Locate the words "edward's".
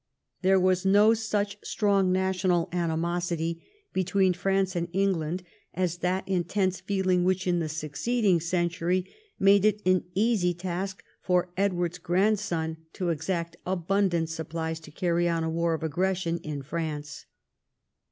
11.55-11.99